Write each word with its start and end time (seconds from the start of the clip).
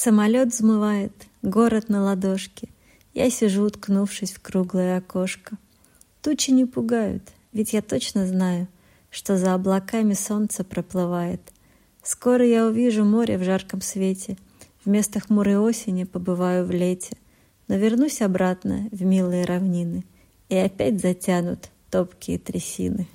Самолет 0.00 0.50
взмывает, 0.52 1.12
город 1.42 1.88
на 1.88 2.00
ладошке. 2.04 2.68
Я 3.14 3.30
сижу, 3.30 3.64
уткнувшись 3.64 4.30
в 4.30 4.40
круглое 4.40 4.98
окошко. 4.98 5.58
Тучи 6.22 6.52
не 6.52 6.66
пугают, 6.66 7.24
ведь 7.52 7.72
я 7.72 7.82
точно 7.82 8.24
знаю, 8.24 8.68
что 9.10 9.36
за 9.36 9.54
облаками 9.54 10.12
солнце 10.12 10.62
проплывает. 10.62 11.40
Скоро 12.04 12.46
я 12.46 12.66
увижу 12.66 13.04
море 13.04 13.38
в 13.38 13.42
жарком 13.42 13.80
свете, 13.80 14.36
вместо 14.84 15.18
хмурой 15.18 15.58
осени 15.58 16.04
побываю 16.04 16.64
в 16.64 16.70
лете, 16.70 17.16
но 17.66 17.74
вернусь 17.74 18.22
обратно 18.22 18.88
в 18.92 19.02
милые 19.02 19.46
равнины, 19.46 20.04
и 20.48 20.54
опять 20.54 21.00
затянут 21.00 21.70
топкие 21.90 22.38
трясины. 22.38 23.08